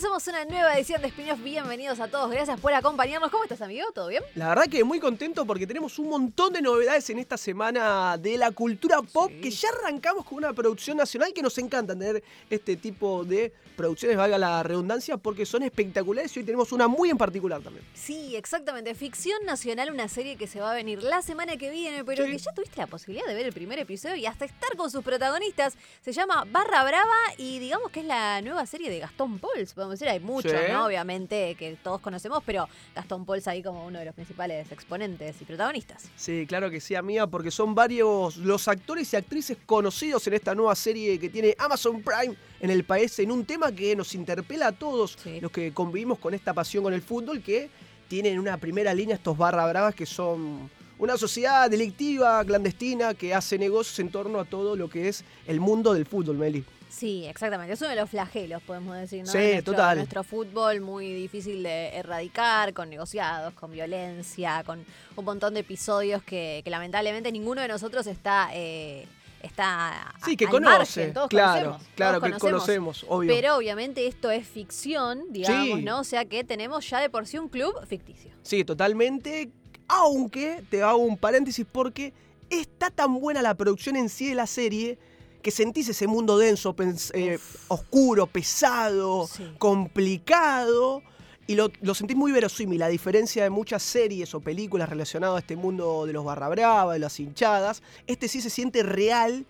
[0.00, 1.42] Comenzamos una nueva edición de Spin-off.
[1.42, 2.30] Bienvenidos a todos.
[2.30, 3.32] Gracias por acompañarnos.
[3.32, 3.90] ¿Cómo estás, amigo?
[3.92, 4.22] ¿Todo bien?
[4.36, 8.38] La verdad que muy contento porque tenemos un montón de novedades en esta semana de
[8.38, 12.76] la cultura pop que ya arrancamos con una producción nacional que nos encanta tener este
[12.76, 17.18] tipo de producciones, valga la redundancia, porque son espectaculares y hoy tenemos una muy en
[17.18, 17.84] particular también.
[17.94, 18.94] Sí, exactamente.
[18.94, 22.32] Ficción nacional, una serie que se va a venir la semana que viene, pero Sí.
[22.32, 25.02] que ya tuviste la posibilidad de ver el primer episodio y hasta estar con sus
[25.04, 25.74] protagonistas.
[26.02, 29.74] Se llama Barra Brava y digamos que es la nueva serie de Gastón Pauls.
[29.88, 30.70] Podemos decir, hay muchos, Sí.
[30.70, 30.84] ¿no?
[30.84, 35.44] Obviamente que todos conocemos, pero Gastón Pauls ahí como uno de los principales exponentes y
[35.46, 36.04] protagonistas.
[36.14, 40.54] Sí, claro que sí, amiga, porque son varios los actores y actrices conocidos en esta
[40.54, 44.66] nueva serie que tiene Amazon Prime en el país, en un tema que nos interpela
[44.68, 45.40] a todos Sí.
[45.40, 47.70] los que convivimos con esta pasión con el fútbol, que
[48.08, 53.34] tienen en una primera línea estos barra bravas que son una sociedad delictiva, clandestina, que
[53.34, 56.64] hace negocios en torno a todo lo que es el mundo del fútbol, Meli.
[56.90, 57.74] Sí, exactamente.
[57.74, 59.30] Es uno de los flagelos, podemos decir, ¿no?
[59.30, 59.98] Sí, nuestro, total.
[59.98, 66.22] Nuestro fútbol muy difícil de erradicar, con negociados, con violencia, con un montón de episodios
[66.22, 68.50] que, que lamentablemente ninguno de nosotros está...
[68.54, 69.06] eh,
[69.40, 70.78] Está Sí, que al conoce.
[70.78, 73.32] margen, todos claro, conocemos, claro todos que conocemos, obvio.
[73.32, 75.84] Pero obviamente esto es ficción, digamos, Sí.
[75.84, 76.00] ¿no?
[76.00, 78.32] O sea que tenemos ya de por sí un club ficticio.
[78.42, 79.50] Sí, totalmente.
[79.88, 82.12] Aunque te hago un paréntesis porque
[82.50, 84.98] está tan buena la producción en sí de la serie
[85.42, 86.74] que sentís ese mundo denso,
[87.14, 89.44] eh, oscuro, pesado, Sí.
[89.58, 91.02] complicado.
[91.46, 95.38] Y lo, lo sentís muy verosímil, a diferencia de muchas series o películas relacionadas a
[95.38, 97.82] este mundo de los barra brava, de las hinchadas.
[98.06, 99.46] Este sí se siente real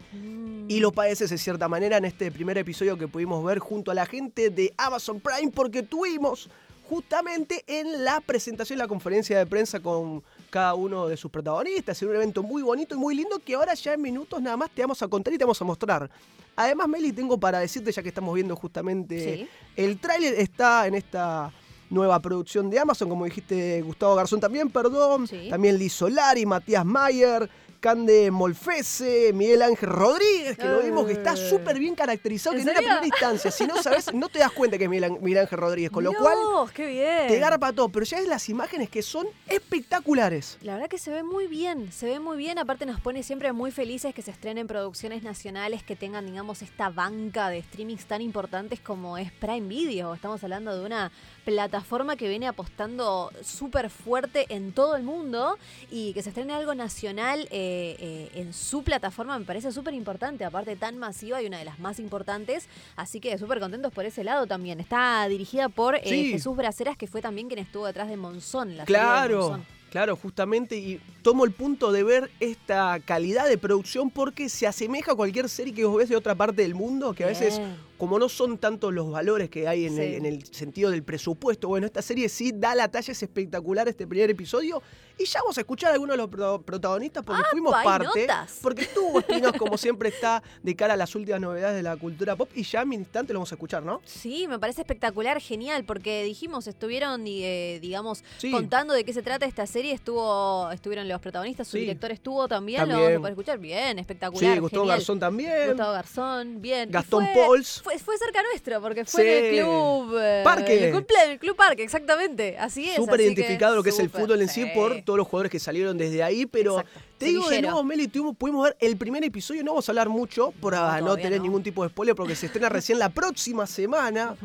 [0.69, 3.95] y lo padeces de cierta manera en este primer episodio que pudimos ver junto a
[3.95, 6.49] la gente de Amazon Prime porque tuvimos
[6.89, 12.09] justamente en la presentación, la conferencia de prensa con cada uno de sus protagonistas, en
[12.09, 14.81] un evento muy bonito y muy lindo que ahora ya en minutos nada más te
[14.83, 16.11] vamos a contar y te vamos a mostrar.
[16.57, 19.49] Además, Meli, tengo para decirte, ya que estamos viendo justamente Sí.
[19.77, 21.53] el tráiler, está en esta
[21.91, 25.49] nueva producción de Amazon, como dijiste Gustavo Garzón también, perdón, Sí.
[25.51, 27.49] también Liz Solari, Matías Mayer,
[27.81, 31.37] Cande Molfese, Miguel Ángel Rodríguez, que lo vimos que está Eh.
[31.37, 32.89] súper bien caracterizado, que ¿En en una serio?
[33.01, 35.59] primera instancia, si no sabes, no te das cuenta que es Miguel, Án- Miguel Ángel
[35.59, 36.37] Rodríguez, con lo cual
[36.75, 37.29] qué bien.
[37.29, 40.59] te garpa todo, pero ya es las imágenes que son espectaculares.
[40.63, 43.53] La verdad que se ve muy bien, se ve muy bien, aparte nos pone siempre
[43.53, 48.23] muy felices que se estrenen producciones nacionales que tengan, digamos, esta banca de streamings tan
[48.23, 50.15] importantes como es Prime Video.
[50.15, 51.13] Estamos hablando de una
[51.45, 55.59] plataforma que viene apostando súper fuerte en todo el mundo
[55.91, 57.68] y que se estrene algo nacional eh,
[57.99, 61.79] eh, en su plataforma me parece súper importante, aparte tan masiva y una de las
[61.79, 64.81] más importantes, así que súper contentos por ese lado también.
[64.81, 66.31] Está dirigida por eh, Sí.
[66.33, 69.67] Jesús Braceras, que fue también quien estuvo detrás de Monzón, la serie de Claro, Monzón.
[69.91, 75.13] claro, justamente, y tomo el punto de ver esta calidad de producción porque se asemeja
[75.13, 77.61] a cualquier serie que vos ves de otra parte del mundo, que a veces.
[77.99, 80.01] Como no son tantos los valores que hay en, Sí.
[80.01, 83.89] el, en el sentido del presupuesto, bueno, esta serie sí da la talla, es espectacular
[83.89, 84.83] este primer episodio.
[85.21, 88.21] Y ya vamos a escuchar a algunos de los pro- protagonistas porque fuimos hay parte.
[88.21, 88.59] notas.
[88.63, 92.37] Porque tú, Espinos, como siempre, está de cara a las últimas novedades de la cultura
[92.37, 92.49] pop.
[92.55, 94.01] Y ya en mi instante lo vamos a escuchar, ¿no?
[94.05, 98.53] Sí, me parece espectacular, genial, porque dijimos, estuvieron, eh, digamos, Sí.
[98.53, 101.81] contando de qué se trata esta serie, estuvo, estuvieron los protagonistas, su Sí.
[101.81, 103.01] director estuvo también, lo También.
[103.07, 104.99] vamos a poder escuchar, bien, espectacular, Sí, Gustavo genial.
[104.99, 105.69] Garzón también.
[105.71, 106.91] Gustavo Garzón, bien.
[106.93, 107.83] Gastón fue- Pauls.
[107.89, 110.19] Fue, fue cerca nuestro, porque fue en el club...
[110.21, 110.85] eh, Parque.
[110.85, 112.97] El club, el club Parque, exactamente, así es.
[112.97, 114.71] Súper identificado lo que es el fútbol en sí sí.
[114.75, 117.01] por todos los jugadores que salieron desde ahí, pero Exacto.
[117.17, 117.71] te digo de Semillero.
[117.71, 121.17] nuevo, Meli, tuvimos, pudimos ver el primer episodio, no vamos a hablar mucho por No,
[121.17, 121.45] tener no.
[121.45, 124.37] ningún tipo de spoiler porque se estrena recién la próxima semana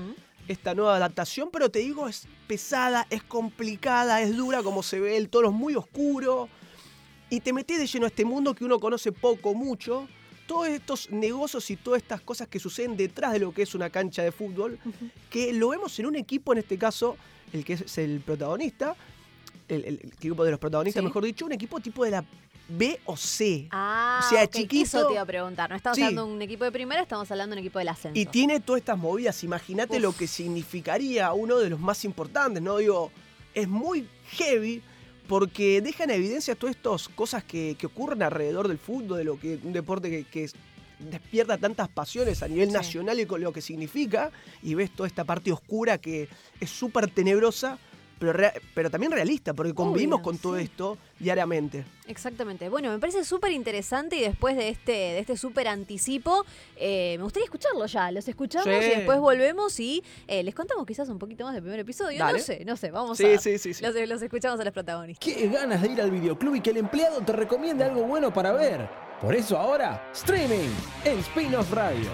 [0.47, 5.17] esta nueva adaptación, pero te digo, es pesada, es complicada, es dura como se ve,
[5.17, 6.47] el tono es muy oscuro
[7.29, 10.07] y te metes de lleno a este mundo que uno conoce poco, mucho.
[10.47, 13.89] Todos estos negocios y todas estas cosas que suceden detrás de lo que es una
[13.89, 14.77] cancha de fútbol,
[15.29, 17.15] que lo vemos en un equipo, en este caso,
[17.53, 18.95] el que es el protagonista,
[19.69, 21.05] el, el- equipo de los protagonistas, Sí.
[21.05, 22.25] mejor dicho, un equipo tipo de la
[22.67, 23.67] B o C.
[23.71, 24.83] Ah, O sea, ok, chiquito.
[24.99, 25.69] Eso te iba a preguntar.
[25.69, 26.01] No estamos Sí.
[26.03, 28.19] hablando de un equipo de primera, estamos hablando de un equipo del ascenso.
[28.19, 29.43] Y tiene todas estas movidas.
[29.43, 32.77] Imagínate lo que significaría uno de los más importantes, ¿no?
[32.77, 33.11] Digo,
[33.53, 34.81] es muy heavy
[35.27, 39.39] porque deja en evidencia todas estas cosas que, que ocurren alrededor del fútbol, de lo
[39.39, 40.55] que un deporte que, que es-
[40.99, 42.73] despierta tantas pasiones a nivel Sí.
[42.73, 44.31] nacional y con lo que significa,
[44.61, 46.29] y ves toda esta parte oscura que
[46.61, 47.77] es súper tenebrosa,
[48.19, 51.85] pero, pero también realista, porque convivimos con todo esto diariamente.
[52.07, 52.69] Exactamente.
[52.69, 56.45] Bueno, me parece súper interesante y después de este, de este súper anticipo,
[56.75, 58.11] eh, me gustaría escucharlo ya.
[58.11, 61.79] Los escuchamos y después volvemos y eh, les contamos quizás un poquito más del primer
[61.79, 62.23] episodio.
[62.25, 63.37] No sé, no sé, vamos a.
[63.39, 65.25] Sí, sí, los, los escuchamos a los protagonistas.
[65.25, 68.51] Qué ganas de ir al videoclub y que el empleado te recomiende algo bueno para
[68.51, 68.89] ver.
[69.21, 70.69] Por eso ahora, streaming
[71.05, 72.09] en Spin-off Radio.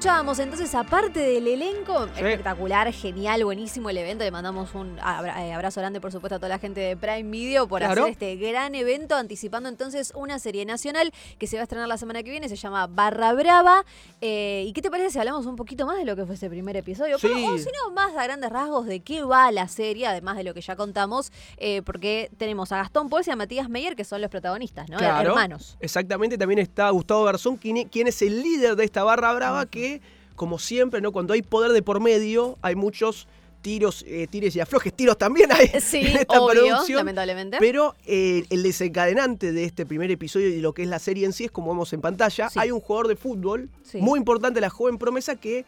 [0.00, 4.24] Escuchábamos entonces, aparte del elenco, espectacular, genial, buenísimo el evento.
[4.24, 7.68] Le mandamos un eh, abrazo grande, por supuesto, a toda la gente de Prime Video
[7.68, 11.86] por hacer este gran evento, anticipando entonces una serie nacional que se va a estrenar
[11.86, 13.84] la semana que viene, se llama Barra Brava.
[14.22, 16.48] Eh, ¿Y qué te parece si hablamos un poquito más de lo que fue ese
[16.48, 17.18] primer episodio?
[17.18, 17.26] Sí.
[17.26, 20.54] o si no, más a grandes rasgos de qué va la serie, además de lo
[20.54, 24.22] que ya contamos, eh, porque tenemos a Gastón Pols y a Matías Meyer, que son
[24.22, 24.98] los protagonistas, ¿no?
[24.98, 25.76] Hermanos.
[25.78, 29.89] Exactamente, también está Gustavo Garzón, quien es el líder de esta Barra Brava que,
[30.36, 31.12] como siempre, ¿no?
[31.12, 33.26] Cuando hay poder de por medio, hay muchos
[33.60, 36.98] tiros, eh, tires y aflojes, tiros también hay en esta producción.
[36.98, 37.58] lamentablemente.
[37.60, 41.32] Pero eh, el desencadenante de este primer episodio y lo que es la serie en
[41.32, 44.98] sí es como vemos en pantalla, hay un jugador de fútbol muy importante, la joven
[44.98, 45.64] promesa, que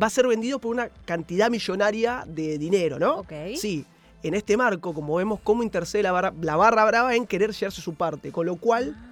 [0.00, 3.24] va a ser vendido por una cantidad millonaria de dinero, ¿no?
[3.56, 3.84] Sí.
[4.22, 7.80] En este marco, como vemos, cómo intercede la barra, la barra brava en querer llevarse
[7.82, 9.11] su parte, con lo cual ah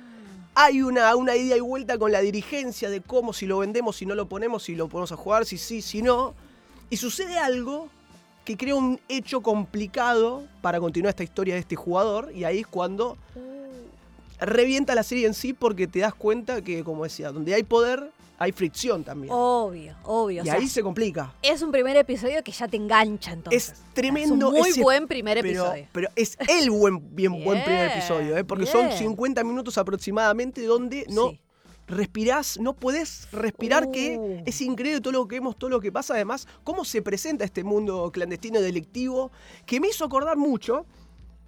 [0.55, 4.07] hay una, una ida y vuelta con la dirigencia de cómo, si lo vendemos, si
[4.07, 6.35] no lo ponemos, si lo ponemos a jugar, si sí, si no.
[6.91, 7.89] Y sucede algo
[8.45, 12.33] que crea un hecho complicado para continuar esta historia de este jugador.
[12.35, 13.17] Y ahí es cuando
[14.41, 18.11] revienta la serie en sí porque te das cuenta que, como decía, donde hay poder,
[18.41, 19.31] hay fricción también.
[19.31, 20.43] Obvio, obvio.
[20.43, 21.35] Y ahí se complica.
[21.43, 23.69] Es un primer episodio que ya te engancha entonces.
[23.69, 24.49] Es tremendo.
[24.49, 25.87] Es un muy buen primer episodio.
[25.93, 28.43] Pero es el buen, bien, buen primer episodio, ¿eh?
[28.43, 31.35] porque son 50 minutos aproximadamente donde no
[31.87, 34.43] respirás, no podés respirar, que uh.
[34.47, 36.15] es increíble todo lo que vemos, todo lo que pasa.
[36.15, 39.31] Además, cómo se presenta este mundo clandestino delictivo,
[39.67, 40.87] que me hizo acordar mucho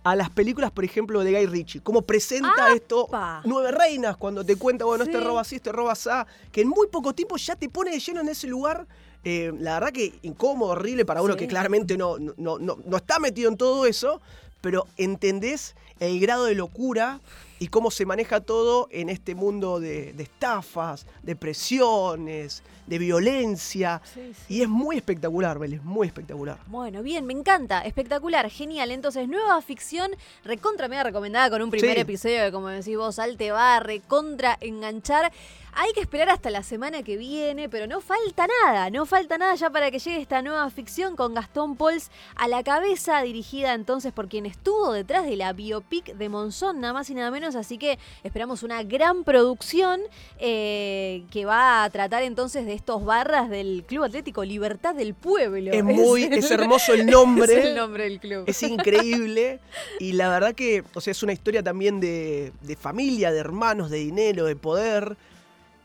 [0.04, 1.80] a las películas, por ejemplo, de Guy Ritchie.
[1.80, 3.08] Cómo presenta esto,
[3.44, 6.10] Nueve Reinas, cuando te cuenta, bueno, este roba así, este roba así,
[6.50, 8.86] que en muy poco tiempo ya te pone de lleno en ese lugar.
[9.24, 13.20] Eh, la verdad que incómodo, horrible para uno que claramente no, no, no, no está
[13.20, 14.20] metido en todo eso,
[14.60, 17.20] pero entendés el grado de locura
[17.62, 24.02] y cómo se maneja todo en este mundo de, estafas, de presiones, de violencia.
[24.48, 26.58] Y es muy espectacular, Vélez, muy espectacular.
[26.66, 28.90] Bueno, bien, me encanta, espectacular, genial.
[28.90, 30.10] Entonces, nueva ficción,
[30.42, 33.80] recontra mega recomendada con un primer episodio que, como decís vos, Al te va a
[33.80, 35.30] recontra enganchar.
[35.74, 39.54] Hay que esperar hasta la semana que viene, pero no falta nada, no falta nada
[39.54, 44.12] ya para que llegue esta nueva ficción con Gastón Pols a la cabeza, dirigida entonces
[44.12, 47.78] por quien estuvo detrás de la biopic de Monzón, nada más y nada menos, así
[47.78, 50.00] que esperamos una gran producción
[50.38, 55.72] eh, que va a tratar entonces de estos barras del Club Atlético Libertad del Pueblo.
[55.72, 57.60] Es muy, es hermoso el nombre.
[57.60, 58.44] Es el nombre del club.
[58.46, 59.60] Es increíble
[59.98, 63.90] y la verdad que, o sea, es una historia también de, de familia, de hermanos,
[63.90, 65.16] de dinero, de poder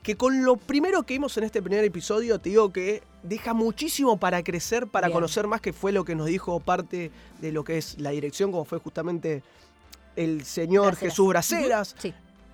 [0.08, 4.18] que con lo primero que vimos en este primer episodio, te digo que deja muchísimo
[4.18, 7.12] para crecer, para conocer más, que fue lo que nos dijo parte
[7.42, 9.44] de lo que es la dirección, como fue justamente
[10.18, 11.96] el señor Jesús Braceras.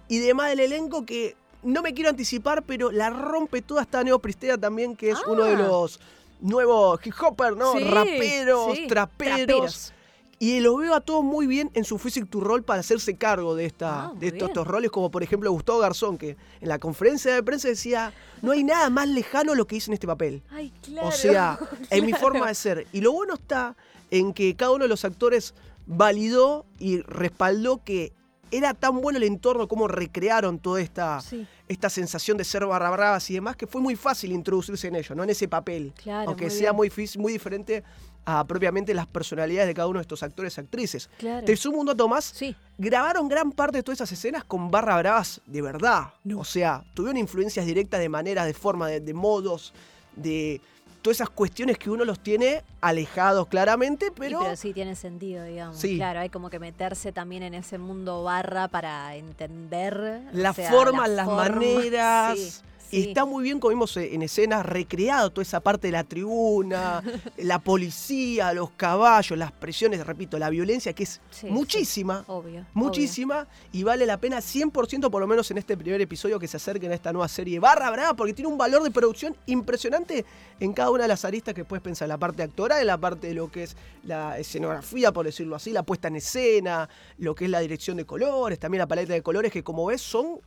[0.07, 4.57] Y demás del elenco que no me quiero anticipar, pero la rompe toda esta neopristea
[4.57, 5.59] también, que es uno de ah.
[5.59, 5.99] los
[6.41, 7.73] nuevos hip hopper, ¿no?
[7.79, 9.93] Raperos, traperos.
[10.39, 13.55] Y lo veo a todos muy bien en su physic to roll para hacerse cargo
[13.55, 17.33] de, esta, ah, de estos, roles, como por ejemplo Gustavo Garzón, que en la conferencia
[17.33, 18.11] de prensa decía,
[18.41, 20.43] no hay nada más lejano a lo que hice en este papel.
[20.51, 21.57] Ay, claro, o sea,
[21.89, 22.87] en mi forma de ser.
[22.91, 23.77] Y lo bueno está
[24.11, 25.53] en que cada uno de los actores
[25.85, 28.13] validó y respaldó que
[28.51, 31.19] era tan bueno el entorno, como recrearon toda esta,
[31.67, 35.15] esta sensación de ser barra bravas y demás, que fue muy fácil introducirse en ello,
[35.15, 35.23] ¿no?
[35.23, 35.91] En ese papel.
[36.05, 37.83] aunque sea muy, muy diferente
[38.25, 41.09] a propiamente las personalidades de cada uno de estos actores y actrices.
[41.17, 42.25] Te sumo un dato más.
[42.25, 42.55] Sí.
[42.77, 46.13] Grabaron gran parte de todas esas escenas con barra bravas de verdad.
[46.35, 49.73] O sea, tuvieron influencias directas de manera, de forma, de, modos,
[50.15, 50.61] de
[51.03, 54.39] todas esas cuestiones que uno los tiene alejados claramente, pero...
[54.39, 55.79] pero sí tiene sentido, digamos.
[55.79, 60.21] Claro, hay como que meterse también en ese mundo barra para entender...
[60.31, 62.63] Las formas, las maneras...
[62.93, 67.01] Está muy bien, como vimos en escenas, recreado toda esa parte de la tribuna,
[67.37, 72.23] la policía, los caballos, las presiones, repito, la violencia, que es muchísima.
[72.27, 72.65] obvio.
[72.73, 73.47] Muchísima.
[73.71, 76.91] Y vale la pena 100%, por lo menos en este primer episodio, que se acerquen
[76.91, 80.25] a esta nueva serie Barra Brava, porque tiene un valor de producción impresionante
[80.59, 82.07] en cada una de las aristas que puedes pensar.
[82.07, 85.71] La parte actoral, en la parte de lo que es la escenografía, por decirlo así,
[85.71, 89.21] la puesta en escena, lo que es la dirección de colores, también la paleta de
[89.21, 90.39] colores, que como ves son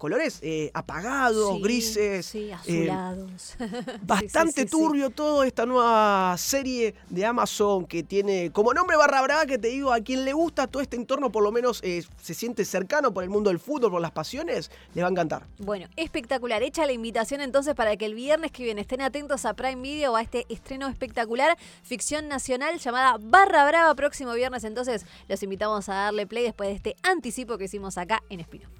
[0.00, 2.24] colores eh, apagados, grises.
[2.24, 3.54] Sí, eh, azulados.
[4.02, 9.58] bastante turbio todo esta nueva serie de Amazon que tiene como nombre barra brava que
[9.58, 12.64] te digo, a quien le gusta todo este entorno, por lo menos eh, se siente
[12.64, 15.46] cercano por el mundo del fútbol, por las pasiones, le va a encantar.
[15.58, 16.62] Bueno, espectacular.
[16.62, 20.16] Hecha la invitación entonces para que el viernes que viene estén atentos a Prime Video
[20.16, 24.64] a este estreno espectacular, ficción nacional llamada Barra Brava, próximo viernes.
[24.64, 28.70] Entonces los invitamos a darle play después de este anticipo que hicimos acá en Espino.